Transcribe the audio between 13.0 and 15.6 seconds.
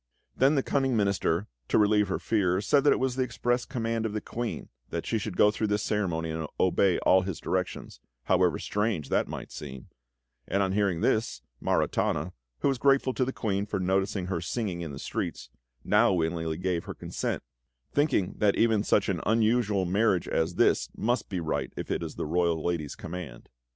to the Queen for noticing her singing in the streets,